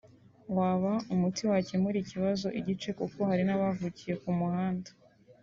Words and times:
waba 0.57 0.93
umuti 1.13 1.41
wakemura 1.51 1.97
ikibazo 2.03 2.47
igice 2.59 2.89
kuko 2.99 3.19
hari 3.29 3.43
n’abavukiye 3.45 4.13
ku 4.21 4.29
muhanda 4.39 4.89